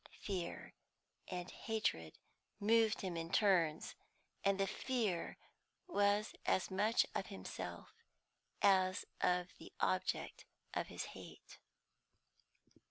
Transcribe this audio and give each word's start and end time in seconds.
Fear 0.19 0.73
and 1.27 1.51
hatred 1.51 2.17
moved 2.59 3.01
him 3.01 3.15
in 3.15 3.31
turns, 3.31 3.93
and 4.43 4.59
the 4.59 4.65
fear 4.65 5.37
was 5.85 6.33
as 6.43 6.71
much 6.71 7.05
of 7.13 7.27
himself 7.27 7.93
as 8.63 9.05
of 9.21 9.53
the 9.59 9.71
object 9.79 10.45
of 10.73 10.87
his 10.87 11.03
hate. 11.13 11.59